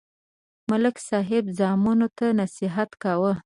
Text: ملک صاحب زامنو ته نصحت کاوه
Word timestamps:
ملک 0.69 0.97
صاحب 1.09 1.45
زامنو 1.57 2.07
ته 2.17 2.25
نصحت 2.39 2.89
کاوه 3.01 3.33